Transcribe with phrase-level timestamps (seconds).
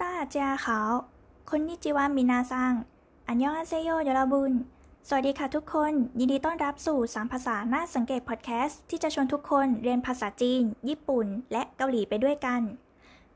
[0.00, 2.72] 大家好 こんにちは皆さん
[3.26, 4.52] 안녕하세요 여러분
[5.08, 12.60] สวัสดีค่ะทุกคน ยินดีต้อนรับสู่ 3 ภาษาน่าสังเกตพอดแคสต์ที่จะชวนทุกคนเรียนภาษาจีน ญี่ปุ่น และเกาหลีไปด้วยกัน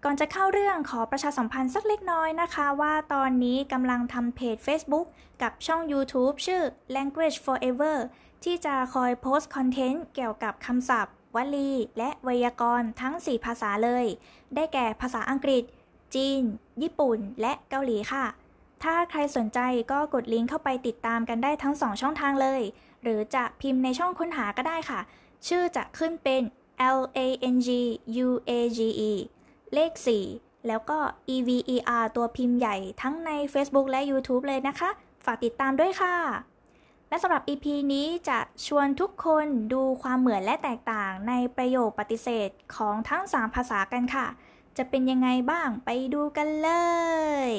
[0.05, 5.07] ก่อนจะเข้าเรื่องขอประชาสัมพันธ์สักเล็กน้อยนะคะ ว่าตอนนี้กำลังทำเพจ Facebook
[5.43, 6.63] กับช่อง YouTube ชื่อ
[6.97, 7.97] Language Forever
[8.45, 14.05] ที่จะคอยโพสต์คอนเทนต์เกี่ยวกับคำศัพท์ วลี และไวยากรณ์ทั้ง 4 ภาษาเลย
[14.55, 15.65] ได้แก่ภาษาอังกฤษ
[16.15, 16.43] จีน
[16.83, 18.27] ญี่ปุ่น และเกาหลีค่ะ
[18.83, 19.59] ถ้าใครสนใจ
[19.93, 22.63] ก็กดลิงก์เข้าไปติดตามกันได้ทั้ง 2 ช่องทางเลย
[23.03, 25.01] หรือจะพิมพ์ในช่องค้นหาก็ได้ค่ะ
[25.47, 26.43] ชื่อจะขึ้นเป็น
[26.99, 27.19] L A
[27.55, 27.69] N G
[28.27, 28.81] U A G
[29.11, 29.13] E
[29.75, 29.93] เลข
[30.31, 30.99] 4 แล้วก็
[31.35, 34.91] E V E R ตัวพิมพ์ใหญ่ทั้งใน Facebook และ YouTube เลยนะคะ
[35.25, 36.15] ฝากติดตามด้วยค่ะ
[37.09, 44.27] และสำหรับ EP นี้จะชวนทุกคนดูความเหมือนและแตกต่างในประโยคปฏิเสธของทั้ง 3 ภาษากันค่ะ
[44.78, 46.70] จะเป็นยังไงบ้างไปดูกันเล
[47.50, 47.52] ย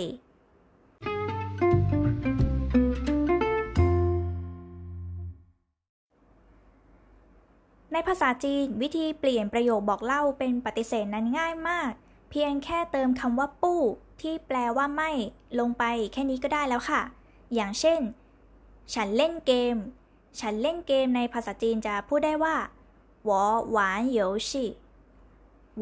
[7.93, 11.91] ในภาษาจีนวิธีเปลี่ยนประโยคบอกเล่าเป็นปฏิเสธนั้นง่ายมาก
[12.31, 13.83] เพียงแค่เติมคำว่าปู้
[14.21, 15.11] ที่แปลว่าไม่
[15.59, 17.03] ลงไปแค่นี้ก็ได้แล้วค่ะ
[17.55, 18.01] อย่างเช่น
[18.95, 19.77] ฉันเล่นเกม
[20.41, 22.57] ฉันเล่นเกมในภาษาจีนจะพูดได้ว่า
[23.29, 23.31] 我
[23.77, 23.79] 玩
[24.19, 24.51] 游戏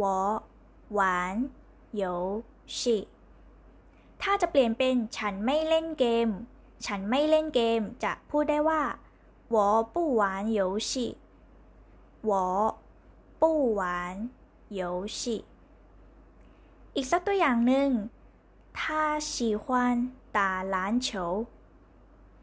[0.01, 0.03] 我
[0.99, 0.99] 玩
[2.01, 2.43] 游
[2.79, 2.79] 戏
[4.23, 6.29] ถ้าจะเปลี่ยนเป็นฉันไม่เล่นเกม
[6.87, 8.83] ฉันไม่เล่นเกมจะพูดได้ว่า
[9.55, 9.57] 我
[9.95, 10.23] 不玩
[10.59, 10.93] 游戏
[12.29, 12.33] 我
[13.41, 13.43] 不
[13.79, 13.81] 玩
[14.81, 15.21] 游戏
[16.97, 17.91] อีกสักตัวอย่างหนึ่ง
[18.79, 18.81] 他
[19.31, 19.65] 喜欢
[20.37, 20.39] 打
[20.75, 21.09] 篮球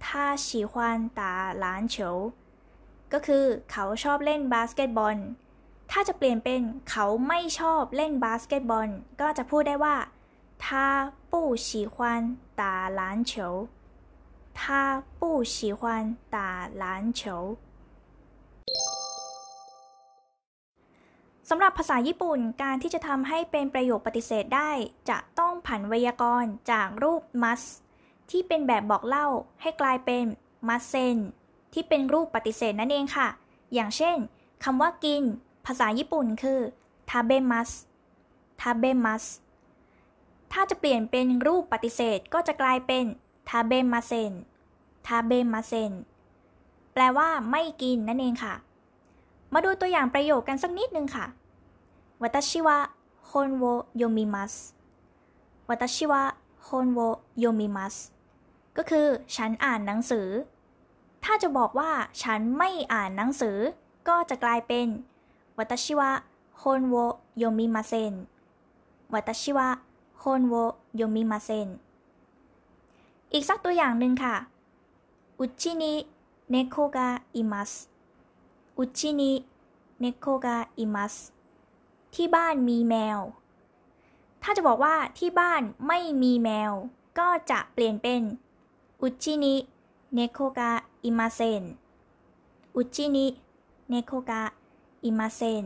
[0.03, 0.73] 他喜欢
[1.19, 1.21] 打
[1.63, 1.95] 篮球
[3.13, 5.17] ก็คือเขาชอบเล่นบาสเกตบอล
[5.91, 8.89] ถ้าจะเปลี่ยนเป็นเขาไม่ชอบเล่นบาสเกตบอล
[9.21, 9.95] ก็จะพูดได้ว่า
[10.63, 10.65] 他
[11.31, 11.33] 不
[11.65, 11.95] 喜欢
[12.59, 12.61] 打
[12.99, 13.31] 篮球
[14.59, 14.61] 他
[15.19, 15.81] 不喜欢
[16.35, 16.37] 打
[16.81, 16.83] 篮
[17.19, 17.21] 球
[21.49, 24.71] สำหรับภาษาญี่ปุ่นการที่จะทำให้เป็นประโยคปฏิเสธได้
[25.09, 27.67] จะต้องผันไวยากรณ์จากรูป must
[28.29, 29.27] ที่เป็นแบบบอกเล่า
[29.61, 30.25] ให้กลายเป็น
[30.67, 31.17] must sen
[31.73, 33.27] ที่เป็นรูปปฏิเสธนั่นเองค่ะ
[33.73, 34.17] อย่างเช่น
[34.63, 35.23] คำว่ากิน
[35.66, 36.60] ภาษาญี่ปุ่นคือ
[37.10, 37.70] tabemas
[38.60, 39.24] tabemas
[40.52, 43.04] ถ้าจะเปลี่ยนเป็นรูปปฏิเสธก็จะกลายเป็น
[43.50, 44.32] tabemasen
[45.06, 45.92] tabemasen
[46.92, 48.54] แปลว่าไม่กินนั่นเองค่ะ
[49.52, 51.26] มาดูตัวอย่างประโยคกันสักนิดนึงค่ะ
[52.22, 52.78] วัตชิวะ
[53.30, 53.64] ฮอนโว
[53.96, 54.54] โยมิมัส
[55.68, 56.22] วัตชิวะ
[56.66, 56.98] ฮอนโว
[57.38, 57.94] โยมิมัส
[58.76, 60.28] ก็คือฉันอ่านหนังสือ
[61.24, 61.90] ถ้าจะบอกว่า
[62.22, 63.58] ฉันไม่อ่านหนังสือ
[64.08, 64.86] ก็จะกลายเป็น
[65.58, 66.10] วัตชิวะ
[66.62, 66.94] ฮอนโว
[67.38, 68.14] โยมิมาเซน
[69.12, 69.68] วัตชิวะ
[70.22, 70.54] ฮอนโว
[70.96, 71.68] โยมิมาเซน
[73.32, 74.34] อีกสักตัวอย่างหนึ่งค่ะ
[75.38, 77.72] うちに猫がいます
[78.78, 81.14] うちに猫がいます
[82.14, 83.20] ที่บ้านมีแมว
[84.42, 86.72] ถ้าจะบอกว่าที่บ้านไม่มีแมว
[87.18, 88.22] ก็จะเปลี่ยนเป็น
[89.02, 90.70] うちに猫がい
[91.04, 91.62] ません
[92.76, 94.42] うちに猫がい
[95.04, 95.64] ません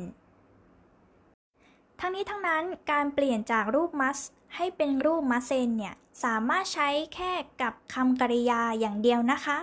[2.01, 4.23] ทั้งนี้ทั้งนั้นการเปลี่ยนจากรูป must
[4.57, 5.95] ให้เป็นรูป must เนี่ย
[6.25, 7.33] สามารถใช้แค่
[7.63, 9.59] กับคำกริยาอย่างเดียวนะคะ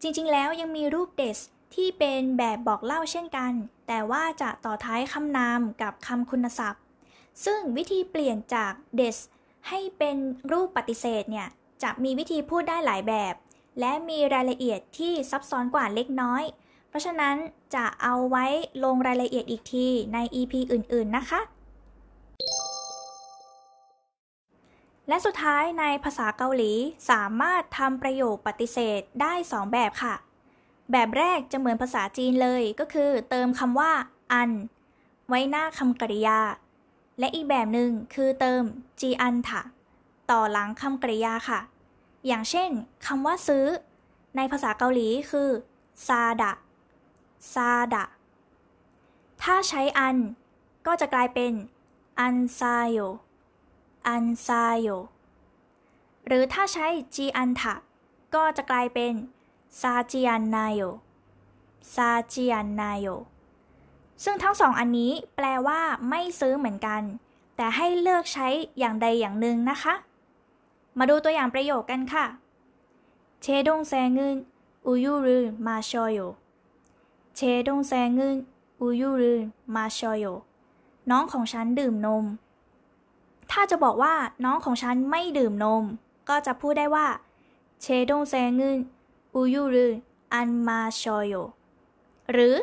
[0.00, 1.38] จริงๆแล้วยังมีรูป des
[1.74, 3.52] ที่เป็นแบบบอกเล่าเช่นกัน
[3.86, 6.82] แต่ว่าจะต่อท้ายคำนามกับคำคุณศัพท์
[7.44, 9.16] ซึ่งวิธีเปลี่ยนจาก des
[9.68, 10.16] ให้เป็น
[10.52, 11.48] รูปปฏิเสธเนี่ย
[11.82, 13.34] จะมีวิธีพูดได้หลายแบบ
[13.80, 16.42] และมีรายละเอียดที่ซับซ้อนกว่าเล็กน้อย
[16.98, 17.36] ราะฉะนั้น
[17.74, 18.46] จะเอาไว้
[18.84, 21.40] ลงรายละเอียดอีกทีใน EP อื่น ๆ นะคะ
[25.08, 26.72] และสุดท้ายในภาษาเกาหลี
[27.10, 30.14] สามารถทำประโยคปฏิเสธได้ 2 แบบค่ะ
[30.92, 33.92] แบบแรกจะเหมือนภาษาจีนเลยก็คือเติมคำว่า
[34.32, 34.50] อัน
[35.28, 36.40] ไว้หน้าคำกริยา
[37.18, 38.62] และอีกแบบหนึ่งคือเติม
[39.00, 39.62] จีอันถะ
[40.30, 41.60] ต่อหลังคำกริยาค่ะ
[42.26, 42.70] อย่างเช่น
[43.06, 43.66] คำว่าซื้อ
[44.36, 45.48] ในภาษาเกาหลีคือ
[46.08, 46.52] ซาดะ
[47.52, 48.04] ซาดะ
[49.42, 50.16] ถ้าใช้อัน
[50.86, 51.52] ก็จะกลายเป็น
[52.20, 52.98] อันซาโย
[54.08, 54.88] อันซาโย
[56.26, 57.74] หรือถ้าใช้จีอันทะ
[58.34, 59.14] ก็จะกลายเป็น
[59.80, 60.82] ซาจิอันนายโย
[61.94, 63.06] ซาจิอันนายโย
[64.24, 67.02] ซึ่งทั้งสองอันนี้แปลว่าไม่ซื้อเหมือนกัน
[67.56, 68.48] แต่ให้เลือกใช้
[68.78, 69.94] อย่างใดอย่างหนึ่งนะคะ
[70.98, 72.26] มาดูตัวอย่างประโยคกันค่ะ
[73.42, 74.36] เชดงแซงึน
[74.86, 76.18] อุยุรุมาชอโย
[77.40, 78.36] เชดงแซงึน
[78.80, 79.34] อุยุรุ
[79.74, 80.24] มาชอยโย
[81.10, 82.24] น้องของฉันดื่มนม
[83.50, 84.14] ถ้าจะบอกว่า
[84.44, 85.84] น้องของฉันไม่ดื่มนม
[86.28, 87.06] ก็จะพูดได้ว่า
[87.80, 88.78] เชดงแซงึน
[89.34, 89.86] อุยูรุ
[90.34, 91.34] อันมาชอยโย
[92.32, 92.54] หรือ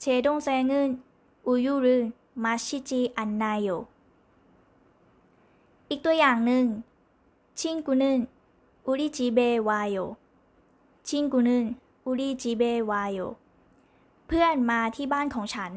[0.00, 0.90] เชดงแซงึน
[1.46, 1.96] อุยูรุ
[2.42, 3.68] มาชิจิอันนายโย
[5.88, 6.64] อีกตัวอย่างหนึ่ง
[7.58, 8.20] ชิงกุนึน
[8.86, 9.38] อุริจิเบ
[9.68, 9.96] วายโย
[11.08, 11.64] ชิงกุนึน
[12.06, 12.62] อุริจิเบ
[12.92, 13.20] วายโย
[14.28, 15.72] เพื่อนมาที่บ้านของฉัน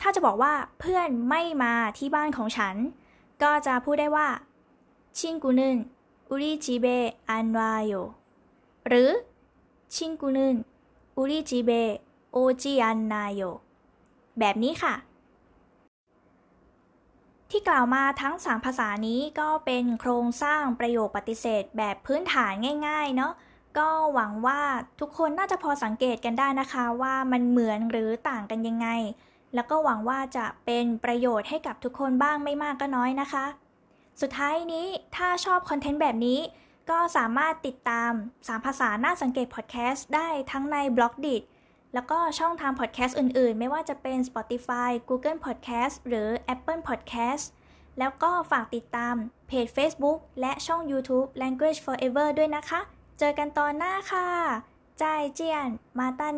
[0.00, 2.74] ถ้าจะบอกว่าเพื่อนไม่มาที่บ้านของฉัน
[3.42, 4.28] ก็จะพูดได้ว่า
[5.18, 5.76] ชิงกุนึน
[6.28, 6.86] อุริจิเบ
[7.28, 7.92] อันวาโย
[8.88, 9.10] หรือ
[9.94, 10.56] ชิงกุนึน
[11.16, 11.70] อุริจิเบ
[12.32, 13.42] โอจิอันนาโย
[14.38, 14.94] แบบนี้ค่ะ
[17.50, 22.52] ที่กล่าวมาทั้ง 3 ภาษานี้ก็เป็นโครงสร้างประโยคปฏิเสธแบบพื้นฐาน
[22.88, 23.32] ง่าย ๆ เนาะ
[23.78, 24.60] ก็หวังว่า
[25.00, 28.88] ทุกคนน่าจะพอสังเกตกันได้นะคะว่ามันเหมือนหรือต่างกันยังไง
[29.54, 33.44] แล้วก็หวังว่าจะเป็นประโยชน์ให้กับทุกคนบ้างไม่มากก็น้อยนะคะ
[34.20, 34.86] สุดท้ายนี้
[35.16, 36.40] ถ้าชอบคอนเทนต์แบบนี้
[36.90, 41.36] ก็สามารถติดตาม 3 ภาษาน่าสังเกตพอดแคสต์ได้ทั้งใน Blockdit
[41.94, 47.44] แล้วก็ช่องทางพอดแคสต์อื่นๆ ไม่ว่าจะเป็น Spotify Google Podcast หรือ Apple Podcast
[47.98, 49.14] แล้วก็ฝากติดตาม
[49.48, 52.80] เพจ Facebook และช่อง YouTube Language Forever ด้วยนะคะ
[53.18, 54.28] เจอกันตอนหน้าค่ะ
[54.98, 55.04] 再
[55.34, 55.68] 见
[55.98, 56.28] また